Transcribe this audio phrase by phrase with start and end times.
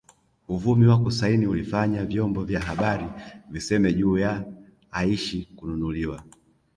[0.47, 3.07] Uvumi wa kusaini ulifanya vyombo vya habari
[3.49, 4.45] viseme juu ya
[4.91, 6.23] Aishi kununuliwa